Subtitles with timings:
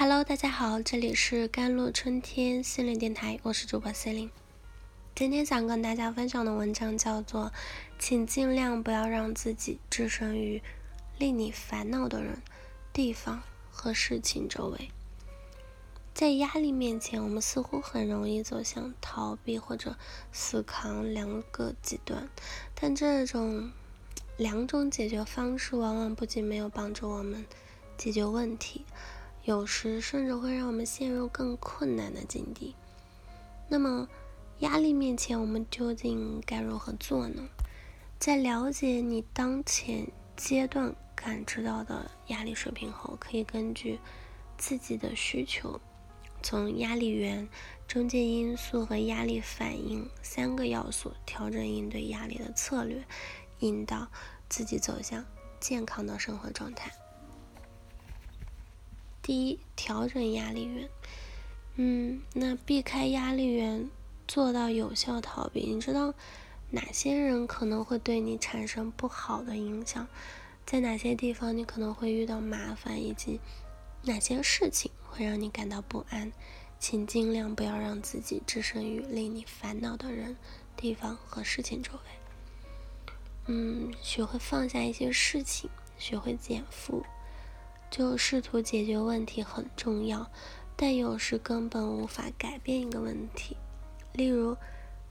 [0.00, 4.30] Hello，大家好，这里是甘露春天心灵电台，我是主播 c e l i n e
[5.16, 7.46] 今天想跟大家分享的文章叫做
[7.98, 10.62] 《请尽量不要让自己置身于
[11.18, 12.40] 令你烦恼的人、
[12.92, 13.42] 地方
[13.72, 14.78] 和事情周围》。
[16.14, 19.96] 在压力面前，我们似乎很容易走向逃避或者
[20.30, 22.28] 死扛两个极端，
[22.80, 23.72] 但这种
[24.36, 27.44] 两种解决方式往往不仅没有帮助我们
[27.96, 28.84] 解决问题。
[29.48, 32.74] 有时甚至会让我们陷入更困难的境地。
[33.66, 34.06] 那么，
[34.58, 37.48] 压力面前，我们究竟该如何做呢？
[38.18, 40.06] 在了解你当前
[40.36, 43.98] 阶段感知到的压力水平后，可以根据
[44.58, 45.80] 自己的需求，
[46.42, 47.48] 从压力源、
[47.86, 53.02] 中介因素和压力反应三个要素调整应对压力的策略，
[53.60, 54.08] 引导
[54.50, 55.24] 自己走向
[55.58, 56.92] 健康的生活状态。
[59.28, 60.88] 第一，调整压力源。
[61.74, 63.90] 嗯，那避开压力源，
[64.26, 65.70] 做到有效逃避。
[65.70, 66.14] 你知道
[66.70, 70.08] 哪些人可能会对你产生不好的影响？
[70.64, 73.04] 在哪些地方你可能会遇到麻烦？
[73.04, 73.38] 以及
[74.04, 76.32] 哪些事情会让你感到不安？
[76.78, 80.38] 请尽量不要让自己置身于令你烦恼的人、
[80.74, 83.12] 地方和事情周围。
[83.48, 87.04] 嗯，学会放下一些事情，学会减负。
[87.90, 90.30] 就试图解决问题很重要，
[90.76, 93.56] 但有时根本无法改变一个问题。
[94.12, 94.56] 例如，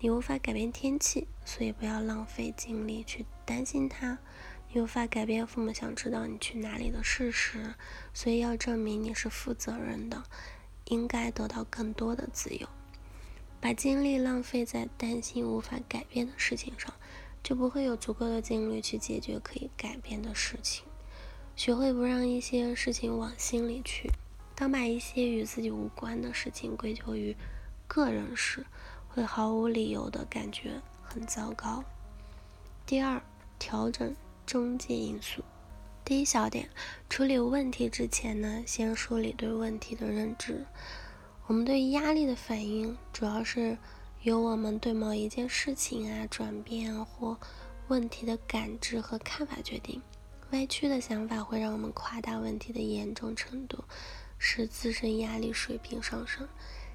[0.00, 4.18] 你无法改变天气，所以不要浪费精力去担心它；
[4.72, 7.74] 你无法改变父母想知道你去哪里的事实，
[8.12, 10.22] 所以要证明你是负责任的，
[10.86, 12.68] 应该得到更多的自由。
[13.60, 16.92] 把精力浪费在担心无法改变的事情上，
[17.42, 20.84] 就不会有足够的精力去解决可以改变的事情。
[21.56, 24.10] 学会不让一些事情往心里去。
[24.56, 27.36] 当把一些与自己无关的事情归咎于
[27.86, 28.64] 个人时，
[29.08, 31.84] 会毫无理由的感觉很糟糕。
[32.86, 33.22] 第二，
[33.58, 34.14] 调整
[34.44, 35.42] 中介因素。
[36.04, 36.68] 第一小点，
[37.08, 40.66] 处理问题之前呢，先梳理对问题的认知。
[41.46, 43.78] 我们对压力的反应，主要是
[44.22, 47.38] 由我们对某一件事情啊、转变啊或
[47.88, 50.02] 问题的感知和看法决定。
[50.54, 53.82] 歪曲的想法会让我们夸大问题的严重程度，
[54.38, 56.48] 使自身压力水平上升。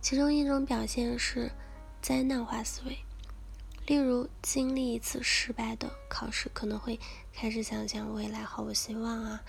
[0.00, 1.52] 其中一种表现是
[2.00, 2.96] 灾难化思维，
[3.86, 6.98] 例如经历一次失败的考试，可能会
[7.34, 9.42] 开始想象未来毫无希望啊，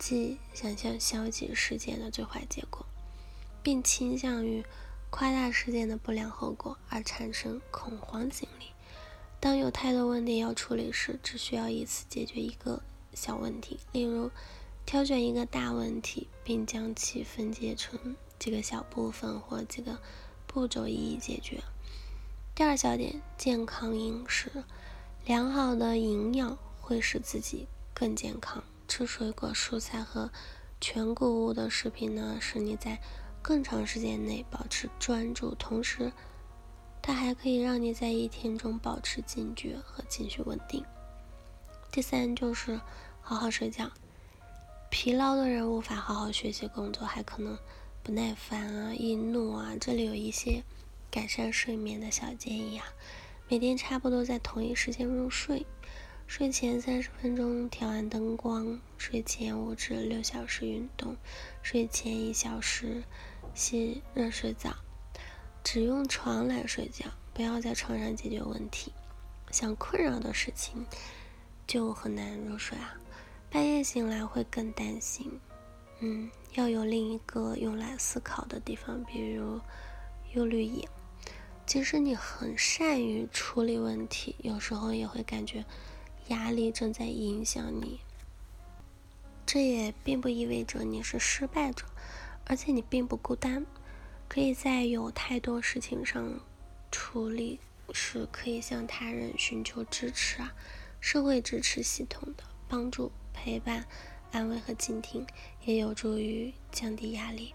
[0.00, 2.84] 即想象消极事件的最坏结果，
[3.62, 4.64] 并倾向于
[5.10, 8.66] 夸大事件的不良后果而产生恐慌心理。
[9.38, 12.82] 当有太多问题要处理时，只需要一次解决一个。
[13.14, 14.30] 小问题，例如
[14.84, 19.98] 挑选一个大问题，并将其分解成几个小部分或几个
[20.46, 21.62] 步骤一一解决。
[22.54, 24.64] 第二小点，健康饮食，
[25.24, 28.62] 良好的营养会使自己更健康。
[28.86, 30.30] 吃水果、蔬菜和
[30.80, 33.00] 全谷物的食品呢，使你在
[33.40, 36.12] 更长时间内保持专注，同时
[37.02, 40.84] 它还可以让你在一天中保持警觉和情绪稳定。
[41.94, 42.80] 第三就是
[43.22, 43.88] 好好睡觉。
[44.90, 47.56] 疲劳的人无法好好学习工作，还可能
[48.02, 49.76] 不耐烦啊、易怒啊。
[49.80, 50.64] 这里有一些
[51.08, 52.84] 改善睡眠的小建议啊：
[53.48, 55.64] 每天差不多在同一时间入睡，
[56.26, 61.16] 睡前三十分钟调暗灯光，睡前五至六小时运动，
[61.62, 63.04] 睡前一小时
[63.54, 64.74] 洗热水澡。
[65.62, 68.92] 只用床来睡觉，不要在床上解决问题。
[69.52, 70.84] 想困扰的事情。
[71.66, 72.94] 就很难入睡啊，
[73.50, 75.40] 半夜醒来会更担心。
[76.00, 79.60] 嗯，要有另一个用来思考的地方，比如
[80.32, 80.88] 忧虑眼。
[81.64, 85.64] 即使你很善于处理问题，有时候也会感觉
[86.28, 88.00] 压力正在影响你。
[89.46, 91.86] 这也并不意味着你是失败者，
[92.44, 93.64] 而且你并不孤单。
[94.28, 96.40] 可以在有太多事情上
[96.90, 97.60] 处理
[97.92, 100.52] 时，可以向他人寻求支持啊。
[101.04, 103.84] 社会支持系统的帮助、陪伴、
[104.32, 105.26] 安慰和倾听，
[105.66, 107.52] 也有助于降低压力。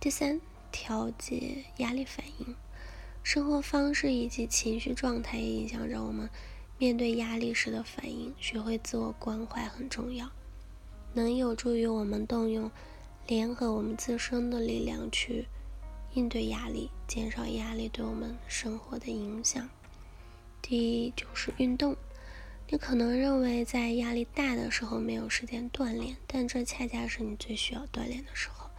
[0.00, 0.40] 第三，
[0.72, 2.56] 调节压力反应。
[3.22, 6.30] 生活方式以及情绪状态也影响着我们
[6.78, 8.34] 面对压力时的反应。
[8.40, 10.30] 学会自我关怀很重要，
[11.12, 12.70] 能有助于我们动用
[13.26, 15.46] 联合我们自身的力量去
[16.14, 19.68] 应对压力，减少压力对我们生活的影响。
[20.62, 21.94] 第一就是运动。
[22.68, 28.70] 你可能认为在压力大的时候没有时间锻炼，但这恰恰是你最需要锻炼的时候。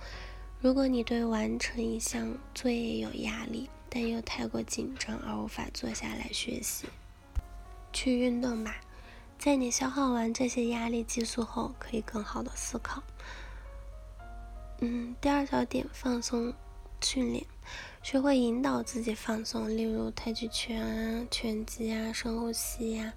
[0.59, 6.87] 如果你对完成一项作业有压力，但又太过紧张而无法坐下来学习，
[7.91, 8.77] 去运动吧。
[9.37, 13.03] 在你消耗完这些压力激素后，可以更好的思考。
[14.79, 16.53] 嗯，第二小点，放松
[17.01, 17.45] 训练，
[18.01, 23.13] 学会引导自己放松，例如太极拳啊、拳击啊、深呼吸呀、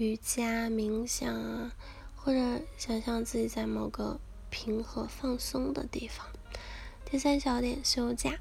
[0.00, 1.76] 瑜伽、冥想啊，
[2.16, 4.18] 或者想象自己在某个
[4.48, 6.26] 平和放松的地方。
[7.04, 8.38] 第三小点，休假。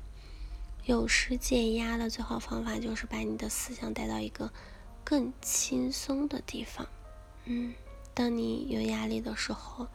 [0.85, 4.53] 有时解压的最好方法就是把你的思想带到一个
[5.03, 6.87] 更轻松的地方。
[7.43, 7.73] 嗯，
[8.13, 9.85] 当你有压力的时候，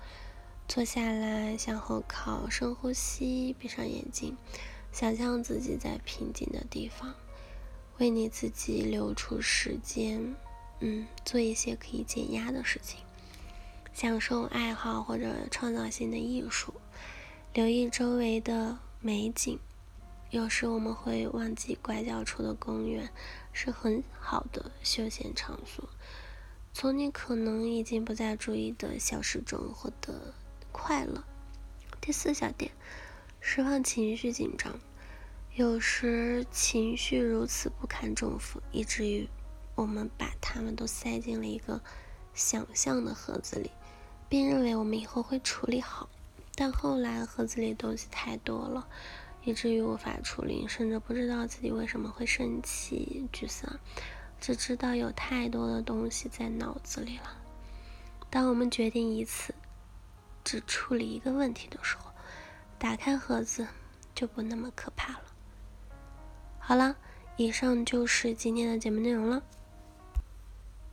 [0.69, 4.37] 坐下来，向后靠，深呼吸，闭上眼睛，
[4.93, 7.15] 想象自己在平静的地方，
[7.97, 10.37] 为你自己留出时间，
[10.87, 13.01] 嗯，做一些可以减压的事情，
[13.95, 16.75] 享受爱好或者创造性的艺术，
[17.55, 19.59] 留意周围的美景。
[20.29, 23.09] 有时我们会忘记拐角处的公园
[23.55, 25.89] 是很好的休闲场所。
[26.75, 30.35] 从你可能已经不再注意的小事中获得
[30.71, 31.25] 快乐。
[31.99, 32.71] 第四小点，
[33.41, 34.79] 释放情绪紧张。
[35.55, 39.27] 有时情绪如此不堪重负，以至于
[39.75, 41.81] 我们把它们都塞进了一个
[42.33, 43.71] 想象的盒子里，
[44.29, 46.09] 并认为我们以后会处理好。
[46.55, 48.87] 但后来盒子里东西太多了，
[49.43, 53.81] 以至于无法处理，甚至不知道自己为什么会生气、沮丧。
[54.41, 57.37] 只知道有太多的东西在脑子里了。
[58.29, 59.55] 当我们决定一次
[60.45, 62.13] 只处理一个问题的时候，
[62.79, 63.67] 打开盒子
[64.15, 65.25] 就不那么可怕了。
[66.59, 66.97] 好了，
[67.37, 69.43] 以上就是今天的节目内容了。